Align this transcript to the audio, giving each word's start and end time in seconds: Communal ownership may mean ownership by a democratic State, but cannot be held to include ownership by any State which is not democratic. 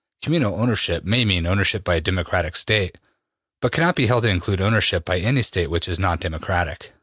Communal 0.23 0.55
ownership 0.59 1.03
may 1.03 1.23
mean 1.25 1.45
ownership 1.45 1.83
by 1.83 1.93
a 1.93 2.01
democratic 2.01 2.55
State, 2.55 2.97
but 3.61 3.71
cannot 3.71 3.95
be 3.95 4.07
held 4.07 4.23
to 4.23 4.29
include 4.29 4.59
ownership 4.59 5.05
by 5.05 5.19
any 5.19 5.43
State 5.43 5.69
which 5.69 5.87
is 5.87 5.99
not 5.99 6.19
democratic. 6.19 6.93